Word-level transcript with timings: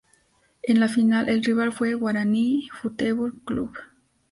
En 0.63 0.79
la 0.79 0.87
final 0.89 1.29
el 1.29 1.43
rival 1.43 1.71
fue 1.71 1.93
Guaraní 1.93 2.67
Futebol 2.81 3.35
Clube. 3.45 3.77